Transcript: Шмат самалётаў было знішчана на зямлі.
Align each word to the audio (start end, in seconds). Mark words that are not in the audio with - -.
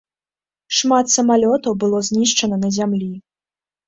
Шмат 0.77 1.11
самалётаў 1.15 1.73
было 1.83 1.99
знішчана 2.07 2.57
на 2.63 2.69
зямлі. 2.79 3.11